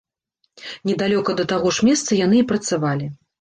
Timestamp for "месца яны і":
1.89-2.47